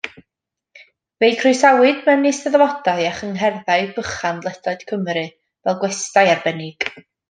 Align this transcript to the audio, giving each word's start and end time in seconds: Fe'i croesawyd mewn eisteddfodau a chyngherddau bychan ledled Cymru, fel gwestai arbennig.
Fe'i 1.23 1.35
croesawyd 1.41 2.01
mewn 2.07 2.31
eisteddfodau 2.31 3.05
a 3.11 3.13
chyngherddau 3.21 3.87
bychan 4.01 4.43
ledled 4.49 4.91
Cymru, 4.93 5.29
fel 5.63 5.83
gwestai 5.87 6.31
arbennig. 6.39 6.95